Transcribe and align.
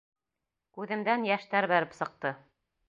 Күҙемдән 0.79 1.29
йәштәр 1.31 1.69
бәреп 1.75 1.95
сыҡты. 2.01 2.35